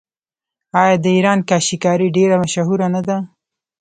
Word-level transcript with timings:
آیا 0.81 0.95
د 1.03 1.05
ایران 1.17 1.39
کاشي 1.49 1.77
کاري 1.83 2.07
ډیره 2.17 2.35
مشهوره 2.43 2.87
نه 2.95 3.01
ده؟ 3.07 3.17